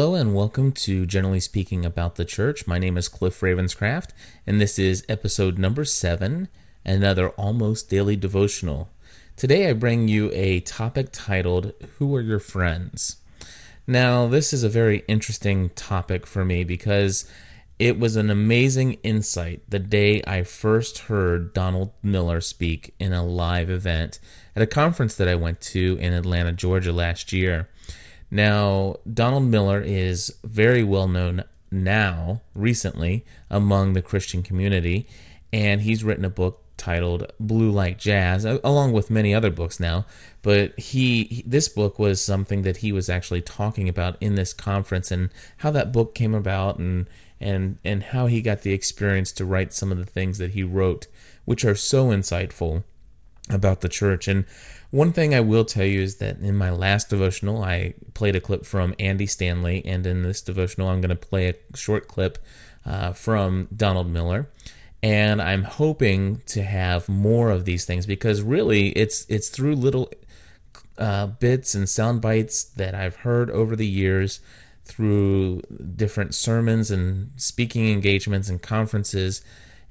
Hello 0.00 0.14
and 0.14 0.34
welcome 0.34 0.72
to 0.72 1.04
Generally 1.04 1.40
Speaking 1.40 1.84
About 1.84 2.14
the 2.14 2.24
Church. 2.24 2.66
My 2.66 2.78
name 2.78 2.96
is 2.96 3.06
Cliff 3.06 3.38
Ravenscraft, 3.42 4.12
and 4.46 4.58
this 4.58 4.78
is 4.78 5.04
episode 5.10 5.58
number 5.58 5.84
seven, 5.84 6.48
another 6.86 7.28
almost 7.32 7.90
daily 7.90 8.16
devotional. 8.16 8.88
Today 9.36 9.68
I 9.68 9.74
bring 9.74 10.08
you 10.08 10.30
a 10.32 10.60
topic 10.60 11.08
titled, 11.12 11.74
Who 11.98 12.16
Are 12.16 12.22
Your 12.22 12.38
Friends? 12.38 13.16
Now, 13.86 14.26
this 14.26 14.54
is 14.54 14.64
a 14.64 14.70
very 14.70 15.04
interesting 15.06 15.68
topic 15.68 16.26
for 16.26 16.46
me 16.46 16.64
because 16.64 17.30
it 17.78 17.98
was 17.98 18.16
an 18.16 18.30
amazing 18.30 18.94
insight 19.02 19.60
the 19.68 19.78
day 19.78 20.22
I 20.26 20.44
first 20.44 21.00
heard 21.10 21.52
Donald 21.52 21.92
Miller 22.02 22.40
speak 22.40 22.94
in 22.98 23.12
a 23.12 23.22
live 23.22 23.68
event 23.68 24.18
at 24.56 24.62
a 24.62 24.66
conference 24.66 25.14
that 25.16 25.28
I 25.28 25.34
went 25.34 25.60
to 25.60 25.98
in 26.00 26.14
Atlanta, 26.14 26.52
Georgia 26.52 26.90
last 26.90 27.34
year. 27.34 27.68
Now, 28.30 28.96
Donald 29.12 29.44
Miller 29.44 29.80
is 29.80 30.34
very 30.44 30.84
well 30.84 31.08
known 31.08 31.44
now, 31.70 32.42
recently, 32.54 33.24
among 33.48 33.92
the 33.92 34.02
Christian 34.02 34.42
community, 34.42 35.06
and 35.52 35.82
he's 35.82 36.04
written 36.04 36.24
a 36.24 36.30
book 36.30 36.62
titled 36.76 37.30
Blue 37.38 37.70
Like 37.70 37.98
Jazz, 37.98 38.44
along 38.44 38.92
with 38.92 39.10
many 39.10 39.34
other 39.34 39.50
books 39.50 39.78
now. 39.78 40.06
But 40.42 40.78
he, 40.78 41.44
this 41.46 41.68
book 41.68 41.98
was 41.98 42.22
something 42.22 42.62
that 42.62 42.78
he 42.78 42.90
was 42.90 43.10
actually 43.10 43.42
talking 43.42 43.88
about 43.88 44.16
in 44.20 44.34
this 44.34 44.52
conference, 44.52 45.10
and 45.10 45.30
how 45.58 45.70
that 45.72 45.92
book 45.92 46.14
came 46.14 46.34
about, 46.34 46.78
and 46.78 47.06
and 47.40 47.78
and 47.84 48.02
how 48.02 48.26
he 48.26 48.42
got 48.42 48.62
the 48.62 48.72
experience 48.72 49.32
to 49.32 49.44
write 49.44 49.72
some 49.72 49.90
of 49.92 49.98
the 49.98 50.06
things 50.06 50.38
that 50.38 50.52
he 50.52 50.62
wrote, 50.62 51.06
which 51.44 51.64
are 51.64 51.74
so 51.74 52.06
insightful 52.08 52.84
about 53.50 53.80
the 53.80 53.88
church. 53.88 54.28
And 54.28 54.44
one 54.90 55.12
thing 55.12 55.34
I 55.34 55.40
will 55.40 55.64
tell 55.64 55.84
you 55.84 56.00
is 56.00 56.16
that 56.16 56.38
in 56.40 56.56
my 56.56 56.70
last 56.70 57.10
devotional, 57.10 57.62
I 57.62 57.94
played 58.14 58.34
a 58.34 58.40
clip 58.40 58.64
from 58.64 58.94
Andy 58.98 59.26
Stanley, 59.26 59.84
and 59.84 60.06
in 60.06 60.22
this 60.22 60.42
devotional, 60.42 60.88
I'm 60.88 61.00
going 61.00 61.10
to 61.10 61.16
play 61.16 61.48
a 61.48 61.76
short 61.76 62.08
clip 62.08 62.38
uh, 62.84 63.12
from 63.12 63.68
Donald 63.74 64.08
Miller. 64.10 64.48
And 65.02 65.40
I'm 65.40 65.62
hoping 65.62 66.42
to 66.46 66.62
have 66.62 67.08
more 67.08 67.50
of 67.50 67.64
these 67.64 67.84
things 67.86 68.04
because 68.04 68.42
really, 68.42 68.88
it's 68.90 69.24
it's 69.30 69.48
through 69.48 69.76
little 69.76 70.10
uh, 70.98 71.26
bits 71.26 71.74
and 71.74 71.88
sound 71.88 72.20
bites 72.20 72.64
that 72.64 72.94
I've 72.94 73.16
heard 73.16 73.50
over 73.50 73.74
the 73.74 73.86
years 73.86 74.40
through 74.84 75.62
different 75.96 76.34
sermons 76.34 76.90
and 76.90 77.30
speaking 77.36 77.88
engagements 77.88 78.48
and 78.48 78.60
conferences 78.60 79.42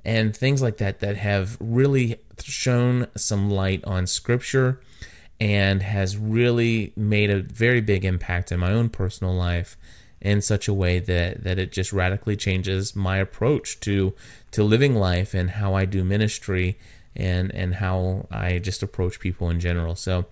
and 0.05 0.35
things 0.35 0.61
like 0.61 0.77
that 0.77 0.99
that 0.99 1.17
have 1.17 1.57
really 1.59 2.19
shown 2.41 3.07
some 3.15 3.49
light 3.49 3.83
on 3.83 4.07
scripture 4.07 4.79
and 5.39 5.81
has 5.81 6.17
really 6.17 6.91
made 6.95 7.29
a 7.29 7.41
very 7.41 7.81
big 7.81 8.03
impact 8.03 8.51
in 8.51 8.59
my 8.59 8.71
own 8.71 8.89
personal 8.89 9.33
life 9.33 9.77
in 10.21 10.41
such 10.41 10.67
a 10.67 10.73
way 10.73 10.99
that 10.99 11.43
that 11.43 11.57
it 11.57 11.71
just 11.71 11.93
radically 11.93 12.35
changes 12.35 12.95
my 12.95 13.17
approach 13.17 13.79
to 13.79 14.13
to 14.51 14.63
living 14.63 14.95
life 14.95 15.33
and 15.33 15.51
how 15.51 15.73
I 15.73 15.85
do 15.85 16.03
ministry 16.03 16.77
and 17.15 17.53
and 17.53 17.75
how 17.75 18.27
I 18.29 18.59
just 18.59 18.83
approach 18.83 19.19
people 19.19 19.49
in 19.49 19.59
general. 19.59 19.95
So 19.95 20.25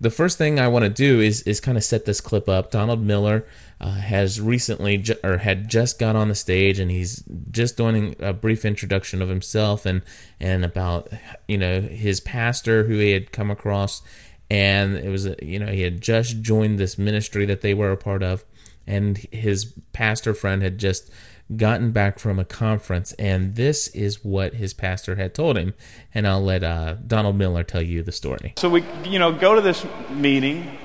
the 0.00 0.10
first 0.10 0.38
thing 0.38 0.60
I 0.60 0.68
want 0.68 0.84
to 0.84 0.90
do 0.90 1.20
is 1.20 1.42
is 1.42 1.60
kind 1.60 1.76
of 1.76 1.84
set 1.84 2.04
this 2.04 2.20
clip 2.20 2.48
up. 2.48 2.70
Donald 2.70 3.02
Miller 3.02 3.44
uh, 3.80 3.92
has 3.92 4.40
recently 4.40 4.98
ju- 4.98 5.16
or 5.24 5.38
had 5.38 5.68
just 5.68 5.98
got 5.98 6.16
on 6.16 6.28
the 6.28 6.34
stage 6.34 6.78
and 6.78 6.90
he's 6.90 7.22
just 7.50 7.76
doing 7.76 8.14
a 8.18 8.32
brief 8.32 8.64
introduction 8.64 9.22
of 9.22 9.28
himself 9.28 9.86
and 9.86 10.02
and 10.38 10.64
about 10.64 11.08
you 11.46 11.58
know 11.58 11.80
his 11.80 12.20
pastor 12.20 12.84
who 12.84 12.98
he 12.98 13.12
had 13.12 13.32
come 13.32 13.50
across 13.50 14.02
and 14.50 14.96
it 14.96 15.10
was 15.10 15.28
you 15.42 15.58
know 15.58 15.72
he 15.72 15.82
had 15.82 16.00
just 16.00 16.42
joined 16.42 16.78
this 16.78 16.98
ministry 16.98 17.44
that 17.44 17.60
they 17.60 17.74
were 17.74 17.92
a 17.92 17.96
part 17.96 18.22
of 18.22 18.44
and 18.86 19.18
his 19.30 19.74
pastor 19.92 20.32
friend 20.32 20.62
had 20.62 20.78
just 20.78 21.10
gotten 21.56 21.92
back 21.92 22.18
from 22.18 22.38
a 22.38 22.44
conference 22.44 23.12
and 23.14 23.54
this 23.54 23.88
is 23.88 24.24
what 24.24 24.54
his 24.54 24.74
pastor 24.74 25.16
had 25.16 25.34
told 25.34 25.56
him. 25.56 25.74
And 26.14 26.26
i'll 26.26 26.42
let 26.42 26.62
uh, 26.62 26.96
donald 27.06 27.36
miller 27.36 27.64
tell 27.64 27.82
you 27.82 28.02
the 28.02 28.12
story. 28.12 28.54
So 28.58 28.68
we 28.68 28.84
you 29.04 29.18
know 29.18 29.32
go 29.32 29.54
to 29.54 29.60
this 29.60 29.84
meeting 30.10 30.78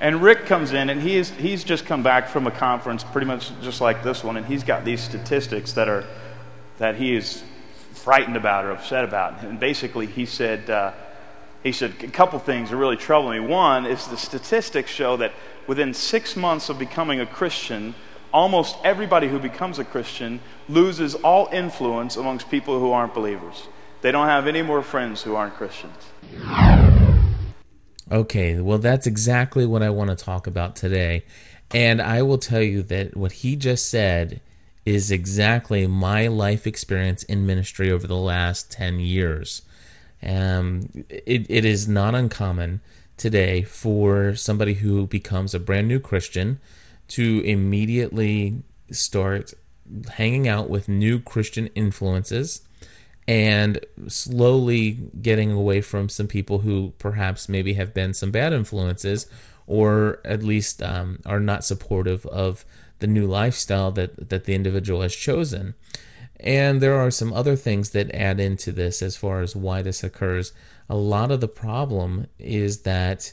and 0.00 0.22
rick 0.22 0.46
comes 0.46 0.72
in 0.72 0.90
and 0.90 1.00
he's 1.00 1.30
he's 1.30 1.64
just 1.64 1.86
come 1.86 2.02
back 2.02 2.28
from 2.28 2.46
a 2.46 2.50
conference 2.50 3.04
pretty 3.04 3.26
much 3.26 3.50
just 3.62 3.80
like 3.80 4.02
this 4.02 4.24
one 4.24 4.36
and 4.36 4.46
he's 4.46 4.64
got 4.64 4.84
these 4.84 5.00
statistics 5.00 5.72
that 5.72 5.88
are 5.88 6.04
that 6.78 6.96
he 6.96 7.14
is 7.14 7.42
frightened 8.08 8.36
about 8.36 8.64
or 8.64 8.70
upset 8.70 9.04
about. 9.04 9.42
And 9.42 9.60
basically 9.60 10.06
he 10.06 10.24
said 10.24 10.70
uh, 10.70 10.92
he 11.62 11.72
said 11.72 11.94
a 12.02 12.08
couple 12.08 12.38
things 12.38 12.72
are 12.72 12.76
really 12.76 12.96
troubling 12.96 13.42
me. 13.42 13.48
One 13.48 13.84
is 13.84 14.06
the 14.06 14.16
statistics 14.16 14.90
show 14.90 15.16
that 15.18 15.32
within 15.66 15.92
six 15.92 16.36
months 16.36 16.68
of 16.68 16.78
becoming 16.78 17.20
a 17.20 17.26
Christian, 17.26 17.94
almost 18.32 18.76
everybody 18.84 19.28
who 19.28 19.38
becomes 19.38 19.78
a 19.78 19.84
Christian 19.84 20.40
loses 20.68 21.14
all 21.14 21.48
influence 21.52 22.16
amongst 22.16 22.50
people 22.50 22.78
who 22.78 22.92
aren't 22.92 23.14
believers. 23.14 23.68
They 24.00 24.12
don't 24.12 24.28
have 24.28 24.46
any 24.46 24.62
more 24.62 24.82
friends 24.82 25.22
who 25.22 25.34
aren't 25.34 25.54
Christians. 25.54 25.96
Okay, 28.10 28.60
well, 28.60 28.78
that's 28.78 29.06
exactly 29.06 29.66
what 29.66 29.82
I 29.82 29.90
want 29.90 30.10
to 30.10 30.16
talk 30.16 30.46
about 30.46 30.76
today. 30.76 31.24
And 31.72 32.00
I 32.00 32.22
will 32.22 32.38
tell 32.38 32.62
you 32.62 32.82
that 32.84 33.16
what 33.16 33.32
he 33.32 33.56
just 33.56 33.90
said 33.90 34.40
is 34.86 35.10
exactly 35.10 35.86
my 35.86 36.28
life 36.28 36.66
experience 36.66 37.22
in 37.24 37.46
ministry 37.46 37.90
over 37.90 38.06
the 38.06 38.16
last 38.16 38.70
10 38.72 39.00
years. 39.00 39.62
Um, 40.22 40.88
it, 41.08 41.46
it 41.50 41.64
is 41.64 41.86
not 41.86 42.14
uncommon 42.14 42.80
today 43.18 43.62
for 43.62 44.34
somebody 44.34 44.74
who 44.74 45.06
becomes 45.06 45.54
a 45.54 45.60
brand 45.60 45.88
new 45.88 46.00
Christian 46.00 46.60
to 47.08 47.40
immediately 47.40 48.62
start 48.90 49.54
hanging 50.12 50.46
out 50.46 50.68
with 50.68 50.88
new 50.88 51.18
Christian 51.18 51.68
influences 51.68 52.62
and 53.26 53.84
slowly 54.06 54.98
getting 55.20 55.52
away 55.52 55.80
from 55.80 56.08
some 56.08 56.26
people 56.26 56.60
who 56.60 56.94
perhaps 56.98 57.48
maybe 57.48 57.74
have 57.74 57.92
been 57.92 58.14
some 58.14 58.30
bad 58.30 58.52
influences 58.52 59.26
or 59.66 60.20
at 60.24 60.42
least 60.42 60.82
um, 60.82 61.20
are 61.26 61.40
not 61.40 61.62
supportive 61.62 62.24
of 62.26 62.64
the 63.00 63.06
new 63.06 63.26
lifestyle 63.26 63.92
that, 63.92 64.30
that 64.30 64.44
the 64.44 64.54
individual 64.54 65.02
has 65.02 65.14
chosen. 65.14 65.74
And 66.40 66.80
there 66.80 66.94
are 66.94 67.10
some 67.10 67.32
other 67.32 67.54
things 67.54 67.90
that 67.90 68.14
add 68.14 68.40
into 68.40 68.72
this 68.72 69.02
as 69.02 69.16
far 69.16 69.40
as 69.40 69.54
why 69.54 69.82
this 69.82 70.02
occurs. 70.02 70.52
A 70.88 70.96
lot 70.96 71.30
of 71.30 71.40
the 71.40 71.48
problem 71.48 72.28
is 72.38 72.82
that, 72.82 73.32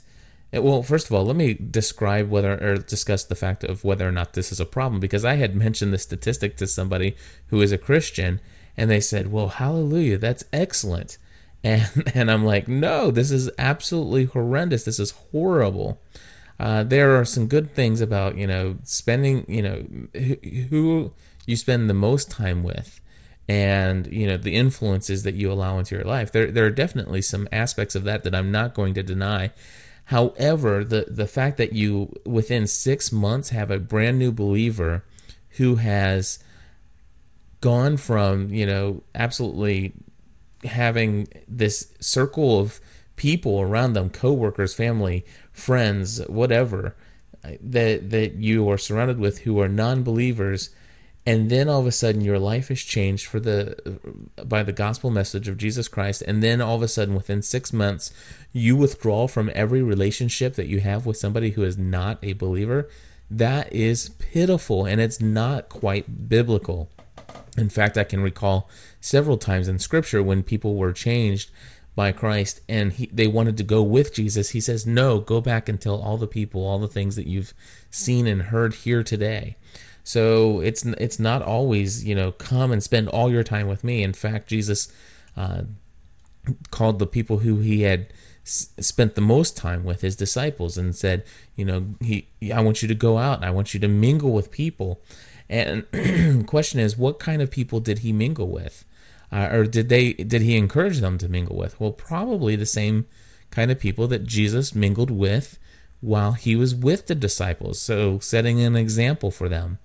well, 0.60 0.84
first 0.84 1.08
of 1.08 1.14
all, 1.14 1.26
let 1.26 1.36
me 1.36 1.54
describe 1.54 2.30
whether 2.30 2.54
or 2.58 2.78
discuss 2.78 3.24
the 3.24 3.36
fact 3.36 3.64
of 3.64 3.84
whether 3.84 4.08
or 4.08 4.12
not 4.12 4.34
this 4.34 4.52
is 4.52 4.60
a 4.60 4.66
problem 4.66 5.00
because 5.00 5.26
I 5.26 5.36
had 5.36 5.56
mentioned 5.66 5.94
the 5.94 5.98
statistic 5.98 6.58
to 6.58 6.68
somebody 6.68 7.16
who 7.48 7.62
is 7.62 7.72
a 7.72 7.78
Christian 7.78 8.40
and 8.78 8.90
they 8.90 9.00
said, 9.00 9.32
well, 9.32 9.50
hallelujah, 9.50 10.18
that's 10.18 10.44
excellent. 10.52 11.18
And, 11.66 12.12
and 12.14 12.30
I'm 12.30 12.46
like, 12.46 12.68
no, 12.68 13.10
this 13.10 13.32
is 13.32 13.50
absolutely 13.58 14.26
horrendous. 14.26 14.84
This 14.84 15.00
is 15.00 15.10
horrible. 15.32 16.00
Uh, 16.60 16.84
there 16.84 17.20
are 17.20 17.26
some 17.26 17.48
good 17.48 17.74
things 17.74 18.02
about, 18.02 18.38
you 18.38 18.46
know, 18.46 18.78
spending, 18.84 19.46
you 19.48 19.64
know, 19.64 19.84
who 20.70 21.12
you 21.48 21.56
spend 21.56 21.90
the 21.90 21.96
most 21.96 22.30
time 22.30 22.62
with 22.62 23.02
and 23.48 24.08
you 24.08 24.26
know 24.26 24.38
the 24.38 24.56
influences 24.56 25.24
that 25.24 25.36
you 25.36 25.52
allow 25.52 25.78
into 25.78 25.96
your 25.96 26.04
life 26.04 26.32
there 26.32 26.50
there 26.50 26.66
are 26.66 26.72
definitely 26.72 27.22
some 27.22 27.48
aspects 27.52 27.96
of 27.96 28.04
that 28.04 28.24
that 28.24 28.34
I'm 28.34 28.52
not 28.52 28.74
going 28.74 28.94
to 28.96 29.04
deny 29.04 29.52
however 30.06 30.84
the 30.84 31.06
the 31.10 31.28
fact 31.28 31.58
that 31.58 31.74
you 31.74 32.14
within 32.26 32.68
6 32.68 33.12
months 33.12 33.50
have 33.50 33.72
a 33.72 33.80
brand 33.80 34.20
new 34.20 34.32
believer 34.32 35.04
who 35.58 35.76
has 35.76 36.40
gone 37.62 37.98
from 37.98 38.54
you 38.54 38.66
know 38.66 39.04
absolutely 39.14 39.94
having 40.64 41.28
this 41.48 41.94
circle 42.00 42.60
of 42.60 42.80
people 43.16 43.62
around 43.62 43.94
them 43.94 44.10
coworkers 44.10 44.74
family 44.74 45.26
friends 45.52 46.20
whatever 46.28 46.96
uh, 47.44 47.52
that 47.62 48.10
that 48.10 48.36
you 48.36 48.70
are 48.70 48.78
surrounded 48.78 49.18
with 49.18 49.40
who 49.40 49.60
are 49.60 49.70
non-believers 49.70 50.70
and 51.26 51.50
then 51.50 51.68
all 51.68 51.80
of 51.80 51.88
a 51.88 51.92
sudden 51.92 52.22
your 52.22 52.38
life 52.38 52.70
is 52.70 52.84
changed 52.84 53.26
for 53.26 53.40
the 53.40 54.00
by 54.44 54.62
the 54.62 54.72
gospel 54.72 55.10
message 55.10 55.48
of 55.48 55.58
Jesus 55.58 55.88
Christ. 55.88 56.22
And 56.22 56.44
then 56.44 56.62
all 56.62 56.76
of 56.76 56.84
a 56.84 56.88
sudden 56.88 57.16
within 57.16 57.42
6 57.42 57.74
months 57.74 58.12
you 58.54 58.76
withdraw 58.76 59.28
from 59.28 59.52
every 59.56 59.82
relationship 59.82 60.54
that 60.56 60.68
you 60.68 60.82
have 60.82 61.06
with 61.06 61.18
somebody 61.18 61.52
who 61.52 61.64
is 61.64 61.78
not 61.78 62.20
a 62.22 62.34
believer. 62.34 62.88
That 63.30 63.74
is 63.74 64.10
pitiful 64.10 64.86
and 64.86 65.02
it's 65.02 65.20
not 65.20 65.70
quite 65.70 66.30
biblical. 66.30 66.90
In 67.58 67.70
fact 67.70 67.98
i 67.98 68.04
can 68.04 68.22
recall 68.22 68.70
several 69.02 69.38
times 69.38 69.68
in 69.68 69.80
scripture 69.80 70.22
when 70.22 70.44
people 70.44 70.76
were 70.76 70.94
changed 70.94 71.50
by 71.96 72.12
Christ 72.12 72.60
and 72.68 72.92
he, 72.92 73.06
they 73.08 73.26
wanted 73.26 73.58
to 73.58 73.64
go 73.64 73.82
with 73.82 74.14
Jesus 74.14 74.50
he 74.50 74.60
says 74.60 74.86
no 74.86 75.20
go 75.22 75.42
back 75.42 75.68
and 75.70 75.82
tell 75.82 76.00
all 76.00 76.18
the 76.18 76.28
people 76.28 76.68
all 76.68 76.78
the 76.78 76.88
things 76.90 77.16
that 77.16 77.26
you've 77.26 77.54
seen 77.90 78.28
and 78.28 78.44
heard 78.44 78.74
here 78.76 79.02
today 79.02 79.56
So 80.06 80.60
it's 80.62 80.86
it's 80.86 81.20
not 81.20 81.42
always 81.42 82.06
you 82.06 82.14
know 82.14 82.32
come 82.32 82.72
and 82.72 82.82
spend 82.82 83.10
all 83.10 83.32
your 83.32 83.44
time 83.44 83.68
with 83.68 83.84
me. 83.84 84.04
In 84.04 84.14
fact, 84.14 84.48
Jesus 84.48 84.88
uh, 85.36 85.64
called 86.70 87.00
the 87.00 87.08
people 87.08 87.40
who 87.40 87.58
he 87.58 87.82
had 87.82 88.14
s- 88.46 88.70
spent 88.80 89.16
the 89.16 89.22
most 89.22 89.58
time 89.58 89.84
with 89.84 90.02
his 90.02 90.16
disciples 90.16 90.78
and 90.78 90.96
said, 90.96 91.26
you 91.56 91.66
know, 91.66 91.88
he 92.00 92.28
I 92.54 92.62
want 92.62 92.84
you 92.84 92.88
to 92.88 92.94
go 92.94 93.18
out. 93.18 93.44
I 93.44 93.50
want 93.50 93.74
you 93.74 93.80
to 93.80 93.88
mingle 93.88 94.32
with 94.32 94.52
people. 94.52 95.02
And 95.50 95.86
the 95.92 96.46
question 96.46 96.80
is, 96.80 96.96
what 96.96 97.18
kind 97.18 97.42
of 97.42 97.50
people 97.50 97.80
did 97.80 98.00
he 98.00 98.14
mingle 98.14 98.48
with? 98.48 98.86
Uh, 99.32 99.50
or 99.52 99.64
did 99.66 99.90
they 99.90 100.14
did 100.14 100.44
he 100.44 100.56
encourage 100.56 101.00
them 101.00 101.18
to 101.18 101.28
mingle 101.28 101.58
with? 101.58 101.80
Well, 101.80 101.92
probably 101.92 102.56
the 102.56 102.68
same 102.68 103.08
kind 103.50 103.72
of 103.72 103.80
people 103.80 104.08
that 104.10 104.26
Jesus 104.26 104.76
mingled 104.76 105.10
with 105.10 105.58
while 106.02 106.34
he 106.34 106.56
was 106.56 106.76
with 106.76 107.08
the 107.08 107.16
disciples, 107.16 107.82
so 107.82 108.20
setting 108.20 108.62
an 108.62 108.76
example 108.76 109.32
for 109.32 109.50
them. 109.50 109.80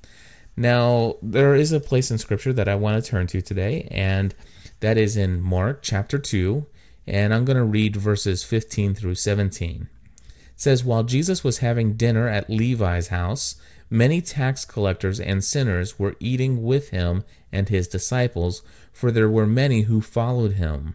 Now, 0.56 1.17
there 1.23 1.55
is 1.55 1.73
a 1.73 1.81
place 1.81 2.11
in 2.11 2.19
scripture 2.19 2.52
that 2.52 2.69
I 2.69 2.75
want 2.75 3.02
to 3.02 3.11
turn 3.11 3.26
to 3.29 3.41
today, 3.41 3.88
and 3.91 4.35
that 4.81 4.99
is 4.99 5.17
in 5.17 5.41
Mark 5.41 5.81
chapter 5.82 6.19
2, 6.19 6.67
and 7.06 7.32
I'm 7.32 7.44
going 7.44 7.56
to 7.56 7.64
read 7.64 7.97
verses 7.97 8.44
15 8.44 8.94
through 8.94 9.14
17. 9.14 9.88
It 10.23 10.29
says, 10.56 10.85
While 10.85 11.05
Jesus 11.05 11.43
was 11.43 11.58
having 11.58 11.94
dinner 11.94 12.29
at 12.29 12.50
Levi's 12.50 13.08
house, 13.08 13.56
many 13.88 14.20
tax 14.20 14.64
collectors 14.64 15.19
and 15.19 15.43
sinners 15.43 15.99
were 15.99 16.17
eating 16.20 16.62
with 16.62 16.91
him 16.91 17.25
and 17.53 17.69
his 17.69 17.88
disciples, 17.88 18.62
for 18.93 19.11
there 19.11 19.31
were 19.31 19.46
many 19.46 19.82
who 19.82 20.00
followed 20.00 20.53
him. 20.53 20.94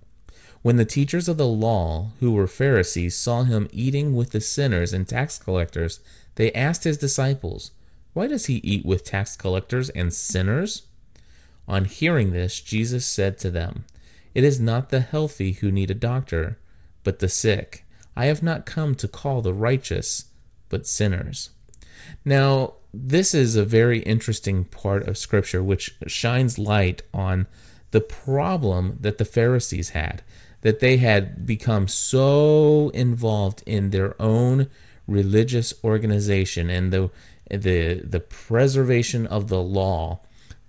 When 0.61 0.77
the 0.77 0.85
teachers 0.85 1.27
of 1.27 1.37
the 1.37 1.47
law, 1.47 2.11
who 2.19 2.31
were 2.31 2.47
Pharisees, 2.47 3.15
saw 3.15 3.43
him 3.43 3.67
eating 3.71 4.15
with 4.15 4.31
the 4.31 4.41
sinners 4.41 4.93
and 4.93 5.07
tax 5.07 5.37
collectors, 5.37 5.99
they 6.35 6.51
asked 6.53 6.85
his 6.85 6.97
disciples, 6.97 7.71
Why 8.15 8.27
does 8.27 8.45
he 8.45 8.61
eat 8.63 8.85
with 8.85 9.03
tax 9.03 9.35
collectors 9.35 9.89
and 9.89 10.13
sinners? 10.13 10.83
On 11.67 11.83
hearing 11.83 12.31
this, 12.31 12.61
Jesus 12.61 13.05
said 13.05 13.37
to 13.39 13.51
them, 13.51 13.83
It 14.33 14.45
is 14.45 14.57
not 14.57 14.87
the 14.87 15.01
healthy 15.01 15.51
who 15.51 15.69
need 15.69 15.91
a 15.91 15.95
doctor, 15.95 16.57
but 17.03 17.19
the 17.19 17.27
sick. 17.27 17.83
I 18.15 18.27
have 18.27 18.41
not 18.41 18.65
come 18.65 18.95
to 18.95 19.09
call 19.09 19.41
the 19.41 19.53
righteous, 19.53 20.27
but 20.69 20.87
sinners. 20.87 21.49
Now, 22.23 22.75
this 22.93 23.33
is 23.33 23.57
a 23.57 23.65
very 23.65 23.99
interesting 23.99 24.63
part 24.63 25.05
of 25.09 25.17
Scripture 25.17 25.61
which 25.61 25.97
shines 26.07 26.57
light 26.57 27.01
on 27.13 27.47
the 27.91 27.99
problem 27.99 28.97
that 29.01 29.17
the 29.17 29.25
Pharisees 29.25 29.89
had, 29.89 30.23
that 30.61 30.79
they 30.79 30.97
had 30.97 31.45
become 31.45 31.89
so 31.89 32.91
involved 32.93 33.61
in 33.65 33.89
their 33.89 34.15
own 34.21 34.69
religious 35.05 35.73
organization 35.83 36.69
and 36.69 36.93
the 36.93 37.11
the 37.49 38.01
the 38.03 38.19
preservation 38.19 39.27
of 39.27 39.47
the 39.47 39.61
law 39.61 40.21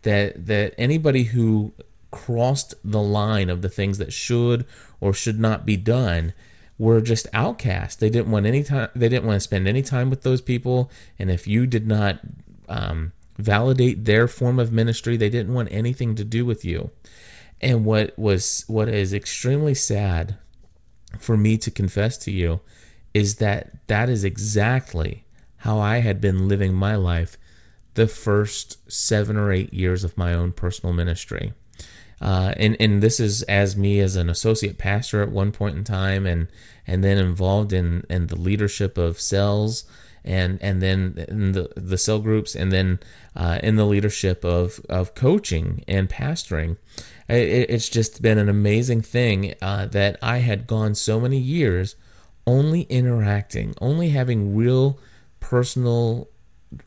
that 0.02 0.46
that 0.46 0.74
anybody 0.78 1.24
who 1.24 1.72
crossed 2.10 2.74
the 2.84 3.02
line 3.02 3.50
of 3.50 3.62
the 3.62 3.68
things 3.68 3.98
that 3.98 4.12
should 4.12 4.64
or 5.00 5.12
should 5.12 5.38
not 5.38 5.66
be 5.66 5.76
done 5.76 6.32
were 6.78 7.00
just 7.00 7.26
outcast. 7.32 8.00
They 8.00 8.10
didn't 8.10 8.30
want 8.30 8.46
any 8.46 8.62
time. 8.62 8.88
They 8.94 9.08
didn't 9.08 9.26
want 9.26 9.36
to 9.36 9.40
spend 9.40 9.66
any 9.66 9.82
time 9.82 10.10
with 10.10 10.22
those 10.22 10.40
people. 10.40 10.90
And 11.18 11.30
if 11.30 11.46
you 11.46 11.66
did 11.66 11.86
not 11.86 12.20
um, 12.68 13.12
validate 13.38 14.04
their 14.04 14.28
form 14.28 14.58
of 14.58 14.72
ministry, 14.72 15.16
they 15.16 15.30
didn't 15.30 15.54
want 15.54 15.68
anything 15.70 16.14
to 16.16 16.24
do 16.24 16.44
with 16.44 16.64
you. 16.64 16.90
And 17.60 17.84
what 17.84 18.18
was 18.18 18.64
what 18.66 18.88
is 18.88 19.12
extremely 19.12 19.74
sad 19.74 20.36
for 21.18 21.36
me 21.36 21.56
to 21.58 21.70
confess 21.70 22.18
to 22.18 22.30
you 22.30 22.60
is 23.14 23.36
that 23.36 23.86
that 23.86 24.08
is 24.08 24.24
exactly 24.24 25.25
how 25.66 25.80
I 25.80 25.98
had 25.98 26.20
been 26.20 26.46
living 26.46 26.74
my 26.74 26.94
life 26.94 27.36
the 27.94 28.06
first 28.06 28.78
seven 28.90 29.36
or 29.36 29.50
eight 29.50 29.74
years 29.74 30.04
of 30.04 30.16
my 30.16 30.32
own 30.32 30.52
personal 30.52 30.92
ministry. 30.92 31.54
Uh, 32.20 32.54
and 32.56 32.76
and 32.78 33.02
this 33.02 33.18
is 33.18 33.42
as 33.42 33.76
me 33.76 33.98
as 33.98 34.14
an 34.14 34.30
associate 34.30 34.78
pastor 34.78 35.22
at 35.22 35.30
one 35.30 35.50
point 35.50 35.76
in 35.76 35.82
time, 35.82 36.24
and 36.24 36.46
and 36.86 37.02
then 37.02 37.18
involved 37.18 37.72
in 37.72 38.04
in 38.08 38.28
the 38.28 38.36
leadership 38.36 38.96
of 38.96 39.20
cells, 39.20 39.84
and 40.24 40.62
and 40.62 40.80
then 40.80 41.24
in 41.28 41.50
the 41.52 41.68
the 41.76 41.98
cell 41.98 42.20
groups, 42.20 42.54
and 42.54 42.70
then 42.70 43.00
uh, 43.34 43.58
in 43.60 43.74
the 43.74 43.84
leadership 43.84 44.44
of 44.44 44.80
of 44.88 45.14
coaching 45.14 45.82
and 45.88 46.08
pastoring. 46.08 46.76
It, 47.28 47.68
it's 47.68 47.88
just 47.88 48.22
been 48.22 48.38
an 48.38 48.48
amazing 48.48 49.02
thing 49.02 49.54
uh, 49.60 49.86
that 49.86 50.16
I 50.22 50.38
had 50.38 50.68
gone 50.68 50.94
so 50.94 51.20
many 51.20 51.38
years 51.38 51.96
only 52.46 52.82
interacting, 52.82 53.74
only 53.80 54.10
having 54.10 54.54
real 54.54 55.00
personal 55.50 56.28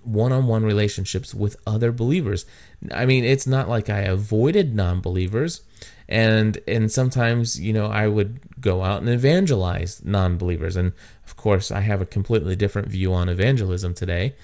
one-on-one 0.03 0.63
relationships 0.63 1.33
with 1.33 1.55
other 1.65 1.91
believers. 1.91 2.45
I 2.93 3.05
mean, 3.05 3.23
it's 3.23 3.47
not 3.47 3.69
like 3.69 3.89
I 3.89 3.99
avoided 3.99 4.75
non-believers 4.75 5.61
and 6.09 6.59
and 6.67 6.91
sometimes, 6.91 7.61
you 7.61 7.71
know, 7.71 7.85
I 7.85 8.07
would 8.07 8.59
go 8.59 8.83
out 8.83 8.99
and 8.99 9.09
evangelize 9.09 10.03
non-believers 10.03 10.75
and 10.75 10.91
of 11.25 11.37
course, 11.37 11.71
I 11.71 11.81
have 11.81 12.01
a 12.01 12.05
completely 12.05 12.55
different 12.55 12.89
view 12.89 13.13
on 13.13 13.29
evangelism 13.29 13.93
today, 13.93 14.35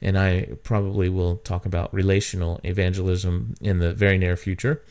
and 0.00 0.16
I 0.16 0.50
probably 0.62 1.08
will 1.08 1.36
talk 1.38 1.66
about 1.66 1.92
relational 1.92 2.60
evangelism 2.62 3.54
in 3.60 3.78
the 3.80 3.92
very 3.92 4.18
near 4.18 4.36
future. 4.36 4.82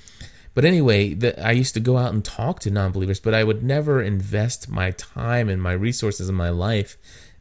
But 0.55 0.65
anyway, 0.65 1.13
the, 1.13 1.31
I 1.43 1.51
used 1.51 1.73
to 1.75 1.79
go 1.79 1.97
out 1.97 2.13
and 2.13 2.25
talk 2.25 2.59
to 2.61 2.71
non-believers, 2.71 3.19
but 3.19 3.33
I 3.33 3.43
would 3.43 3.63
never 3.63 4.01
invest 4.01 4.69
my 4.69 4.91
time 4.91 5.47
and 5.47 5.61
my 5.61 5.73
resources 5.73 6.27
and 6.27 6.37
my 6.37 6.49
life 6.49 6.97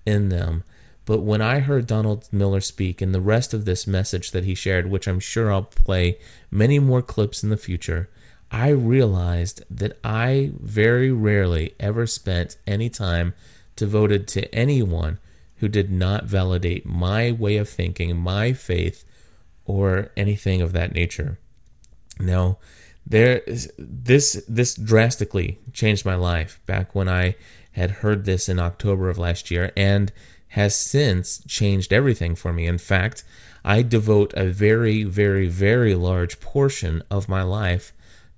in 0.07 0.29
them. 0.29 0.63
But 1.05 1.21
when 1.21 1.41
I 1.43 1.59
heard 1.59 1.87
Donald 1.87 2.29
Miller 2.33 2.61
speak 2.61 3.01
and 3.01 3.15
the 3.15 3.21
rest 3.21 3.53
of 3.53 3.65
this 3.65 3.87
message 3.87 4.31
that 4.31 4.45
he 4.45 4.55
shared, 4.55 4.89
which 4.89 5.09
I'm 5.09 5.21
sure 5.21 5.53
I'll 5.53 5.65
play 5.65 6.19
many 6.51 6.79
more 6.79 7.03
clips 7.03 7.43
in 7.43 7.51
the 7.51 7.57
future, 7.57 8.09
I 8.51 8.69
realized 8.69 9.65
that 9.71 9.99
I 10.05 10.53
very 10.61 11.11
rarely 11.11 11.75
ever 11.81 12.07
spent 12.07 12.57
any 12.67 12.89
time 12.89 13.35
devoted 13.75 14.29
to 14.29 14.55
anyone 14.55 15.19
who 15.57 15.69
did 15.69 15.91
not 15.91 16.25
validate 16.25 16.85
my 16.85 17.33
way 17.33 17.57
of 17.57 17.69
thinking, 17.69 18.17
my 18.17 18.53
faith, 18.53 19.05
or 19.65 20.11
anything 20.17 20.61
of 20.61 20.73
that 20.73 20.93
nature. 20.93 21.39
Now, 22.21 22.59
there 23.07 23.43
this 23.79 24.43
this 24.47 24.75
drastically 24.75 25.59
changed 25.73 26.05
my 26.05 26.15
life 26.15 26.61
back 26.67 26.95
when 26.95 27.09
I 27.09 27.37
had 27.73 27.91
heard 27.91 28.25
this 28.25 28.49
in 28.49 28.61
October 28.61 29.09
of 29.09 29.19
last 29.19 29.51
year 29.51 29.73
and 29.77 30.13
has 30.53 30.77
since 30.77 31.43
changed 31.49 31.93
everything 31.95 32.35
for 32.35 32.53
me. 32.53 32.67
In 32.67 32.77
fact, 32.77 33.25
I 33.65 33.81
devote 33.81 34.35
a 34.35 34.45
very, 34.45 35.03
very, 35.03 35.49
very 35.49 35.95
large 35.95 36.41
portion 36.41 37.03
of 37.11 37.27
my 37.29 37.43
life 37.43 37.95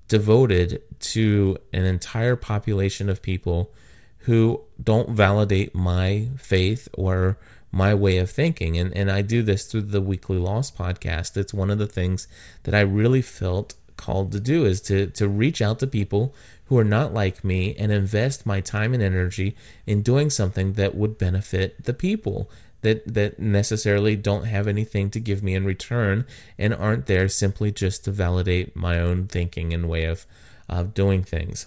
devoted 0.06 0.82
to 1.00 1.58
an 1.72 1.84
entire 1.84 2.36
population 2.36 3.08
of 3.08 3.20
people 3.20 3.72
who 4.18 4.60
don't 4.80 5.10
validate 5.10 5.74
my 5.74 6.28
faith 6.36 6.88
or 6.94 7.36
my 7.72 7.92
way 7.94 8.18
of 8.18 8.30
thinking. 8.30 8.78
And, 8.78 8.96
and 8.96 9.10
I 9.10 9.20
do 9.20 9.42
this 9.42 9.66
through 9.66 9.82
the 9.82 10.00
Weekly 10.00 10.38
Loss 10.38 10.70
podcast. 10.70 11.36
It's 11.36 11.52
one 11.52 11.70
of 11.70 11.78
the 11.78 11.88
things 11.88 12.28
that 12.62 12.76
I 12.76 12.80
really 12.80 13.22
felt 13.22 13.74
called 13.96 14.32
to 14.32 14.40
do 14.40 14.64
is 14.64 14.80
to, 14.82 15.06
to 15.08 15.28
reach 15.28 15.62
out 15.62 15.78
to 15.78 15.86
people 15.86 16.34
who 16.66 16.78
are 16.78 16.84
not 16.84 17.12
like 17.12 17.44
me 17.44 17.74
and 17.76 17.92
invest 17.92 18.46
my 18.46 18.60
time 18.60 18.94
and 18.94 19.02
energy 19.02 19.56
in 19.86 20.02
doing 20.02 20.30
something 20.30 20.74
that 20.74 20.94
would 20.94 21.18
benefit 21.18 21.84
the 21.84 21.94
people 21.94 22.50
that 22.84 23.14
that 23.14 23.38
necessarily 23.38 24.14
don't 24.14 24.44
have 24.44 24.68
anything 24.68 25.10
to 25.10 25.18
give 25.18 25.42
me 25.42 25.54
in 25.54 25.64
return 25.64 26.26
and 26.58 26.74
aren't 26.74 27.06
there 27.06 27.28
simply 27.28 27.72
just 27.72 28.04
to 28.04 28.10
validate 28.10 28.76
my 28.76 29.00
own 29.00 29.26
thinking 29.26 29.72
and 29.72 29.88
way 29.88 30.04
of 30.04 30.26
of 30.68 30.94
doing 30.94 31.22
things. 31.22 31.66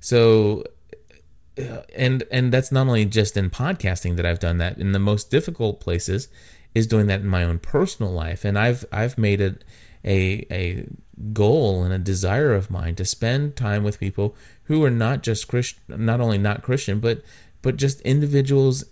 So 0.00 0.64
uh, 1.58 1.82
and 1.94 2.24
and 2.30 2.52
that's 2.52 2.72
not 2.72 2.86
only 2.86 3.04
just 3.04 3.36
in 3.36 3.50
podcasting 3.50 4.16
that 4.16 4.26
I've 4.26 4.40
done 4.40 4.58
that 4.58 4.78
in 4.78 4.92
the 4.92 4.98
most 4.98 5.30
difficult 5.30 5.80
places 5.80 6.28
is 6.74 6.86
doing 6.86 7.06
that 7.06 7.20
in 7.20 7.28
my 7.28 7.44
own 7.44 7.58
personal 7.58 8.10
life 8.12 8.44
and 8.44 8.58
I've 8.58 8.84
I've 8.90 9.16
made 9.16 9.40
it 9.40 9.64
a 10.04 10.46
a 10.50 10.86
goal 11.32 11.82
and 11.84 11.92
a 11.92 11.98
desire 11.98 12.52
of 12.52 12.70
mine 12.70 12.94
to 12.96 13.04
spend 13.04 13.56
time 13.56 13.84
with 13.84 14.00
people 14.00 14.34
who 14.64 14.84
are 14.84 14.90
not 14.90 15.22
just 15.22 15.48
Christian, 15.48 15.80
not 15.88 16.20
only 16.20 16.38
not 16.38 16.62
Christian, 16.62 17.00
but 17.00 17.22
but 17.62 17.76
just 17.76 18.00
individuals. 18.02 18.84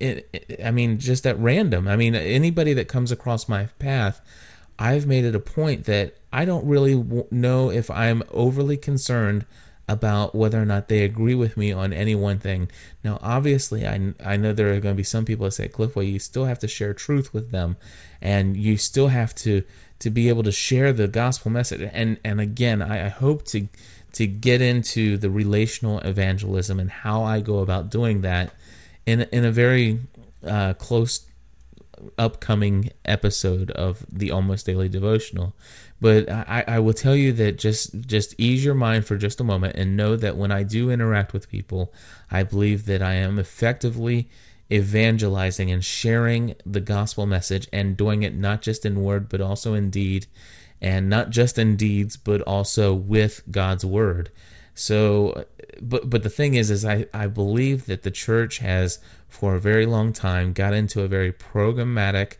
I 0.00 0.70
mean, 0.72 0.98
just 0.98 1.26
at 1.26 1.38
random. 1.38 1.86
I 1.86 1.96
mean, 1.96 2.14
anybody 2.14 2.72
that 2.72 2.88
comes 2.88 3.12
across 3.12 3.48
my 3.48 3.66
path, 3.78 4.20
I've 4.78 5.06
made 5.06 5.24
it 5.24 5.34
a 5.34 5.40
point 5.40 5.84
that 5.84 6.16
I 6.32 6.44
don't 6.44 6.66
really 6.66 7.04
know 7.30 7.70
if 7.70 7.90
I'm 7.90 8.22
overly 8.30 8.76
concerned 8.76 9.44
about 9.88 10.34
whether 10.34 10.60
or 10.60 10.64
not 10.64 10.88
they 10.88 11.04
agree 11.04 11.34
with 11.34 11.56
me 11.56 11.70
on 11.72 11.92
any 11.92 12.14
one 12.14 12.38
thing. 12.38 12.68
Now, 13.04 13.18
obviously, 13.22 13.86
I, 13.86 14.14
I 14.24 14.36
know 14.36 14.52
there 14.52 14.72
are 14.72 14.80
going 14.80 14.94
to 14.94 14.96
be 14.96 15.04
some 15.04 15.24
people 15.24 15.44
that 15.44 15.52
say, 15.52 15.68
Cliff, 15.68 15.94
well, 15.94 16.04
you 16.04 16.18
still 16.18 16.46
have 16.46 16.58
to 16.60 16.68
share 16.68 16.92
truth 16.92 17.32
with 17.32 17.52
them, 17.52 17.76
and 18.20 18.56
you 18.56 18.76
still 18.76 19.08
have 19.08 19.34
to 19.36 19.62
to 19.98 20.10
be 20.10 20.28
able 20.28 20.42
to 20.42 20.52
share 20.52 20.92
the 20.92 21.08
gospel 21.08 21.50
message. 21.50 21.88
And 21.92 22.18
and 22.24 22.40
again, 22.40 22.82
I, 22.82 23.06
I 23.06 23.08
hope 23.08 23.44
to 23.46 23.68
to 24.12 24.26
get 24.26 24.60
into 24.60 25.16
the 25.16 25.30
relational 25.30 25.98
evangelism 26.00 26.80
and 26.80 26.90
how 26.90 27.22
I 27.22 27.40
go 27.40 27.58
about 27.58 27.90
doing 27.90 28.22
that 28.22 28.52
in 29.04 29.22
in 29.32 29.44
a 29.44 29.52
very 29.52 30.00
uh, 30.46 30.74
close 30.74 31.26
upcoming 32.18 32.90
episode 33.04 33.70
of 33.70 34.04
the 34.10 34.30
Almost 34.30 34.66
Daily 34.66 34.88
Devotional. 34.88 35.54
But 36.00 36.28
I, 36.30 36.64
I 36.68 36.78
will 36.78 36.92
tell 36.92 37.16
you 37.16 37.32
that 37.34 37.58
just 37.58 38.00
just 38.02 38.34
ease 38.38 38.64
your 38.64 38.74
mind 38.74 39.06
for 39.06 39.16
just 39.16 39.40
a 39.40 39.44
moment 39.44 39.76
and 39.76 39.96
know 39.96 40.16
that 40.16 40.36
when 40.36 40.52
I 40.52 40.62
do 40.62 40.90
interact 40.90 41.32
with 41.32 41.48
people, 41.48 41.92
I 42.30 42.42
believe 42.42 42.84
that 42.86 43.02
I 43.02 43.14
am 43.14 43.38
effectively 43.38 44.28
evangelizing 44.70 45.70
and 45.70 45.84
sharing 45.84 46.54
the 46.64 46.80
gospel 46.80 47.26
message 47.26 47.68
and 47.72 47.96
doing 47.96 48.22
it 48.22 48.34
not 48.34 48.62
just 48.62 48.84
in 48.84 49.02
word 49.02 49.28
but 49.28 49.40
also 49.40 49.74
in 49.74 49.90
deed 49.90 50.26
and 50.80 51.08
not 51.08 51.30
just 51.30 51.58
in 51.58 51.76
deeds 51.76 52.16
but 52.16 52.40
also 52.42 52.92
with 52.92 53.42
God's 53.50 53.84
word. 53.84 54.30
So 54.74 55.46
but 55.80 56.10
but 56.10 56.22
the 56.22 56.30
thing 56.30 56.54
is 56.54 56.70
is 56.70 56.84
I, 56.84 57.06
I 57.14 57.26
believe 57.26 57.86
that 57.86 58.02
the 58.02 58.10
church 58.10 58.58
has 58.58 58.98
for 59.28 59.54
a 59.54 59.60
very 59.60 59.86
long 59.86 60.12
time 60.12 60.52
got 60.52 60.74
into 60.74 61.02
a 61.02 61.08
very 61.08 61.32
programmatic 61.32 62.34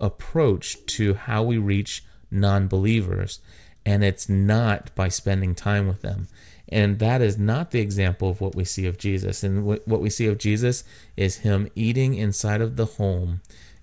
approach 0.00 0.84
to 0.86 1.14
how 1.14 1.42
we 1.42 1.58
reach 1.58 2.04
non-believers 2.30 3.40
and 3.84 4.02
it's 4.02 4.28
not 4.28 4.94
by 4.94 5.08
spending 5.08 5.54
time 5.54 5.86
with 5.86 6.02
them 6.02 6.28
and 6.72 6.98
that 6.98 7.20
is 7.20 7.38
not 7.38 7.70
the 7.70 7.80
example 7.80 8.30
of 8.30 8.40
what 8.40 8.54
we 8.54 8.64
see 8.64 8.86
of 8.86 8.98
Jesus 8.98 9.44
and 9.44 9.64
what 9.64 10.00
we 10.00 10.10
see 10.10 10.26
of 10.26 10.38
Jesus 10.38 10.84
is 11.16 11.38
him 11.38 11.68
eating 11.74 12.14
inside 12.14 12.60
of 12.60 12.76
the 12.76 12.86
home 12.86 13.40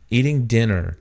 eating 0.10 0.46
dinner 0.46 0.98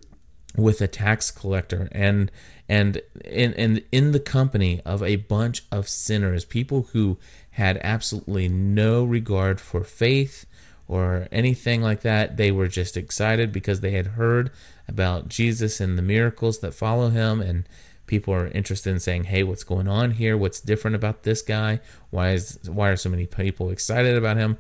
with 0.57 0.81
a 0.81 0.89
tax 0.89 1.31
collector 1.31 1.89
and 1.93 2.31
and 2.69 3.01
in, 3.25 3.53
in 3.55 3.83
in 3.91 4.13
the 4.13 4.21
company 4.21 4.81
of 4.85 5.03
a 5.03 5.17
bunch 5.17 5.65
of 5.73 5.89
sinners 5.89 6.45
people 6.45 6.89
who 6.93 7.19
had 7.53 7.81
absolutely 7.83 8.49
no 8.49 9.03
regard 9.03 9.61
for 9.61 9.83
faith 9.83 10.47
or 10.89 11.29
anything 11.31 11.83
like 11.83 12.01
that. 12.01 12.37
They 12.37 12.51
were 12.51 12.69
just 12.69 12.97
excited 12.97 13.53
because 13.53 13.81
they 13.81 13.91
had 13.91 14.09
heard 14.09 14.51
about 14.89 15.29
Jesus 15.29 15.81
and 15.81 15.99
the 15.99 16.03
miracles 16.03 16.61
that 16.61 16.73
follow 16.73 17.11
him 17.11 17.41
and 17.41 17.69
people 18.09 18.35
are 18.35 18.49
interested 18.49 18.91
in 18.91 18.99
saying, 18.99 19.25
"Hey, 19.25 19.43
what's 19.43 19.65
going 19.65 19.87
on 19.87 20.13
here? 20.13 20.37
What's 20.37 20.61
different 20.61 20.97
about 20.97 21.23
this 21.23 21.43
guy? 21.43 21.81
Why 22.11 22.33
is 22.33 22.59
why 22.67 22.89
are 22.89 22.97
so 22.97 23.09
many 23.11 23.27
people 23.27 23.71
excited 23.71 24.17
about 24.17 24.37
him?" 24.37 24.57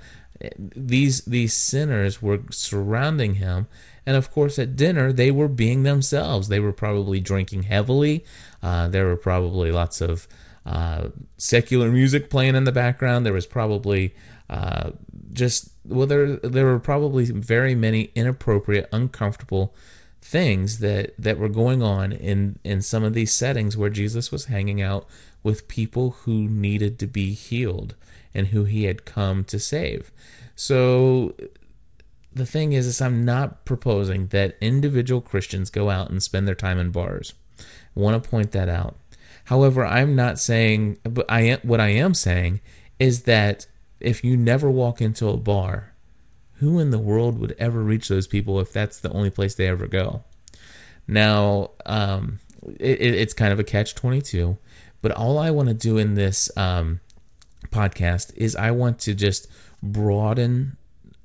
These 0.56 1.22
these 1.24 1.54
sinners 1.54 2.22
were 2.22 2.40
surrounding 2.50 3.34
him, 3.34 3.66
and 4.06 4.16
of 4.16 4.30
course, 4.30 4.58
at 4.58 4.76
dinner 4.76 5.12
they 5.12 5.32
were 5.32 5.48
being 5.48 5.82
themselves. 5.82 6.48
They 6.48 6.60
were 6.60 6.72
probably 6.72 7.18
drinking 7.18 7.64
heavily. 7.64 8.24
Uh, 8.62 8.86
there 8.88 9.06
were 9.06 9.16
probably 9.16 9.72
lots 9.72 10.00
of 10.00 10.28
uh, 10.64 11.08
secular 11.38 11.90
music 11.90 12.30
playing 12.30 12.54
in 12.54 12.64
the 12.64 12.72
background. 12.72 13.26
There 13.26 13.32
was 13.32 13.46
probably 13.46 14.14
uh, 14.50 14.90
just 15.32 15.70
well, 15.84 16.06
there 16.06 16.36
there 16.36 16.66
were 16.66 16.78
probably 16.78 17.24
very 17.30 17.74
many 17.74 18.10
inappropriate, 18.14 18.88
uncomfortable 18.92 19.74
things 20.20 20.80
that 20.80 21.14
that 21.18 21.38
were 21.38 21.48
going 21.48 21.82
on 21.82 22.12
in 22.12 22.58
in 22.64 22.82
some 22.82 23.04
of 23.04 23.14
these 23.14 23.32
settings 23.32 23.76
where 23.76 23.90
Jesus 23.90 24.30
was 24.30 24.46
hanging 24.46 24.82
out 24.82 25.06
with 25.42 25.68
people 25.68 26.10
who 26.22 26.48
needed 26.48 26.98
to 26.98 27.06
be 27.06 27.32
healed 27.32 27.94
and 28.34 28.48
who 28.48 28.64
he 28.64 28.84
had 28.84 29.04
come 29.04 29.44
to 29.44 29.58
save. 29.58 30.10
So 30.54 31.34
the 32.32 32.46
thing 32.46 32.72
is 32.72 32.86
is 32.86 33.00
I'm 33.00 33.24
not 33.24 33.64
proposing 33.64 34.28
that 34.28 34.56
individual 34.60 35.20
Christians 35.20 35.70
go 35.70 35.90
out 35.90 36.10
and 36.10 36.22
spend 36.22 36.46
their 36.46 36.54
time 36.54 36.78
in 36.78 36.90
bars. 36.90 37.34
I 37.58 37.64
want 38.00 38.22
to 38.22 38.28
point 38.28 38.52
that 38.52 38.68
out. 38.68 38.96
However, 39.44 39.84
I'm 39.84 40.14
not 40.14 40.38
saying 40.38 40.98
but 41.04 41.26
I 41.28 41.40
am 41.42 41.60
what 41.62 41.80
I 41.80 41.88
am 41.88 42.14
saying 42.14 42.60
is 42.98 43.22
that 43.22 43.66
if 44.00 44.22
you 44.22 44.36
never 44.36 44.70
walk 44.70 45.00
into 45.00 45.28
a 45.28 45.36
bar, 45.36 45.94
who 46.58 46.78
in 46.78 46.90
the 46.90 46.98
world 46.98 47.38
would 47.38 47.54
ever 47.58 47.82
reach 47.82 48.08
those 48.08 48.26
people 48.26 48.60
if 48.60 48.72
that's 48.72 48.98
the 48.98 49.10
only 49.10 49.30
place 49.30 49.54
they 49.54 49.66
ever 49.66 49.86
go? 49.86 50.24
Now, 51.06 51.70
um, 51.86 52.40
it, 52.78 53.00
it's 53.00 53.32
kind 53.32 53.52
of 53.52 53.58
a 53.58 53.64
catch 53.64 53.94
22, 53.94 54.58
but 55.00 55.12
all 55.12 55.38
I 55.38 55.50
want 55.50 55.68
to 55.68 55.74
do 55.74 55.96
in 55.98 56.14
this 56.14 56.50
um, 56.56 57.00
podcast 57.70 58.32
is 58.36 58.56
I 58.56 58.70
want 58.70 58.98
to 59.00 59.14
just 59.14 59.48
broaden 59.82 60.76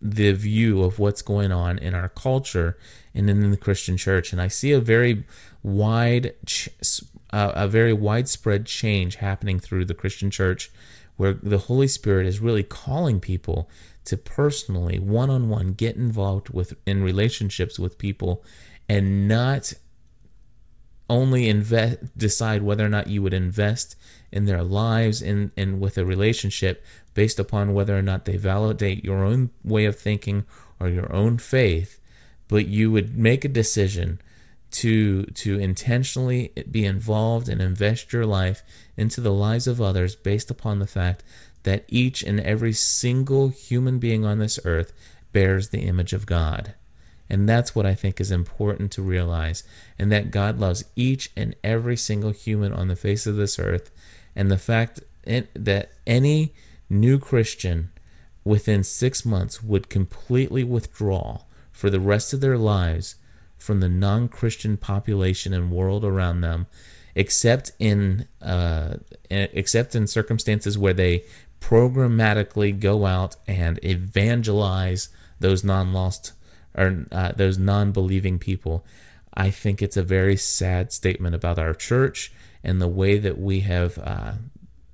the 0.01 0.33
view 0.33 0.83
of 0.83 0.99
what's 0.99 1.21
going 1.21 1.51
on 1.51 1.77
in 1.77 1.95
our 1.95 2.09
culture 2.09 2.77
and 3.15 3.29
in 3.29 3.51
the 3.51 3.57
Christian 3.57 3.97
church. 3.97 4.33
And 4.33 4.41
I 4.41 4.47
see 4.49 4.71
a 4.71 4.79
very 4.79 5.23
wide, 5.63 6.33
uh, 7.31 7.51
a 7.55 7.67
very 7.67 7.93
widespread 7.93 8.65
change 8.65 9.15
happening 9.15 9.59
through 9.59 9.85
the 9.85 9.93
Christian 9.93 10.29
church 10.29 10.69
where 11.15 11.33
the 11.33 11.57
Holy 11.57 11.87
Spirit 11.87 12.27
is 12.27 12.39
really 12.39 12.63
calling 12.63 13.19
people 13.19 13.69
to 14.05 14.17
personally, 14.17 14.99
one 14.99 15.29
on 15.29 15.49
one, 15.49 15.73
get 15.73 15.95
involved 15.95 16.49
with 16.49 16.73
in 16.85 17.03
relationships 17.03 17.79
with 17.79 17.97
people 17.97 18.43
and 18.89 19.27
not 19.27 19.73
only 21.09 21.49
invest 21.49 22.17
decide 22.17 22.63
whether 22.63 22.85
or 22.85 22.89
not 22.89 23.07
you 23.07 23.21
would 23.21 23.33
invest 23.33 23.95
in 24.31 24.45
their 24.45 24.63
lives 24.63 25.21
and, 25.21 25.51
and 25.55 25.79
with 25.79 25.97
a 25.97 26.05
relationship 26.05 26.83
based 27.13 27.39
upon 27.39 27.73
whether 27.73 27.97
or 27.97 28.01
not 28.01 28.25
they 28.25 28.37
validate 28.37 29.03
your 29.03 29.23
own 29.23 29.49
way 29.63 29.85
of 29.85 29.97
thinking 29.97 30.45
or 30.79 30.89
your 30.89 31.13
own 31.13 31.37
faith, 31.37 31.99
but 32.47 32.67
you 32.67 32.91
would 32.91 33.17
make 33.17 33.45
a 33.45 33.49
decision 33.49 34.19
to 34.71 35.23
to 35.25 35.59
intentionally 35.59 36.51
be 36.69 36.83
involved 36.83 37.47
and 37.47 37.61
invest 37.61 38.11
your 38.11 38.25
life 38.25 38.63
into 38.97 39.21
the 39.21 39.31
lives 39.31 39.67
of 39.67 39.79
others 39.79 40.15
based 40.15 40.49
upon 40.49 40.79
the 40.79 40.87
fact 40.87 41.23
that 41.63 41.85
each 41.87 42.23
and 42.23 42.39
every 42.39 42.73
single 42.73 43.49
human 43.49 43.99
being 43.99 44.25
on 44.25 44.39
this 44.39 44.59
earth 44.65 44.93
bears 45.31 45.69
the 45.69 45.81
image 45.81 46.13
of 46.13 46.25
God. 46.25 46.73
And 47.29 47.49
that's 47.49 47.73
what 47.73 47.85
I 47.85 47.95
think 47.95 48.21
is 48.21 48.31
important 48.31 48.91
to 48.91 49.01
realize 49.01 49.63
and 49.97 50.11
that 50.11 50.29
God 50.29 50.59
loves 50.59 50.83
each 50.95 51.31
and 51.35 51.55
every 51.63 51.97
single 51.97 52.31
human 52.31 52.73
on 52.73 52.89
the 52.89 52.95
face 52.95 53.25
of 53.25 53.37
this 53.37 53.57
earth 53.57 53.91
and 54.35 54.51
the 54.51 54.57
fact 54.57 54.99
that 55.25 55.91
any 56.05 56.53
new 56.89 57.17
Christian 57.17 57.89
within 58.43 58.83
6 58.83 59.25
months 59.25 59.63
would 59.63 59.89
completely 59.89 60.63
withdraw 60.63 61.39
for 61.71 61.89
the 61.89 61.99
rest 61.99 62.33
of 62.33 62.41
their 62.41 62.57
lives 62.57 63.15
from 63.57 63.79
the 63.79 63.89
non 63.89 64.27
Christian 64.27 64.75
population 64.75 65.53
and 65.53 65.71
world 65.71 66.03
around 66.03 66.41
them, 66.41 66.67
except 67.15 67.71
in 67.79 68.27
uh, 68.41 68.97
except 69.29 69.95
in 69.95 70.05
circumstances 70.05 70.77
where 70.77 70.93
they 70.93 71.23
programmatically 71.63 72.77
go 72.77 73.05
out 73.05 73.37
and 73.47 73.79
evangelize 73.83 75.09
those 75.39 75.63
non 75.63 75.93
lost 75.93 76.33
or 76.75 77.05
uh, 77.11 77.31
those 77.31 77.57
non 77.57 77.91
believing 77.91 78.37
people. 78.37 78.85
I 79.33 79.49
think 79.49 79.81
it's 79.81 79.97
a 79.97 80.03
very 80.03 80.35
sad 80.35 80.91
statement 80.91 81.35
about 81.35 81.57
our 81.57 81.73
church 81.73 82.31
and 82.63 82.81
the 82.81 82.87
way 82.87 83.17
that 83.17 83.39
we 83.39 83.61
have 83.61 83.97
uh, 83.97 84.33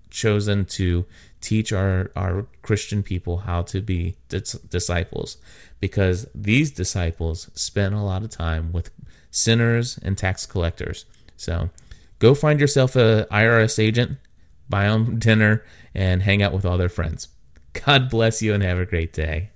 chosen 0.10 0.66
to 0.66 1.06
teach 1.42 1.74
our, 1.74 2.12
our 2.16 2.46
Christian 2.62 3.02
people 3.04 3.38
how 3.40 3.64
to 3.64 3.82
be 3.82 4.16
dis- 4.30 4.54
disciples 4.54 5.38
because 5.80 6.28
these 6.36 6.72
disciples 6.72 7.50
spent 7.54 7.96
a 7.96 8.02
lot 8.02 8.24
of 8.24 8.30
time 8.30 8.72
with 8.72 8.92
sinners 9.32 10.00
and 10.04 10.18
tax 10.18 10.46
collectors. 10.46 11.06
So 11.36 11.70
go 12.20 12.34
find 12.36 12.60
yourself 12.60 12.96
a 12.96 13.28
IRS 13.32 13.80
agent, 13.80 14.18
buy 14.70 14.88
them 14.88 15.20
dinner, 15.20 15.64
and 15.94 16.24
hang 16.24 16.42
out 16.42 16.54
with 16.54 16.66
all 16.66 16.78
their 16.78 16.90
friends. 16.90 17.30
God 17.74 18.10
bless 18.10 18.42
you 18.42 18.54
and 18.54 18.64
have 18.64 18.78
a 18.80 18.86
great 18.86 19.14
day. 19.14 19.50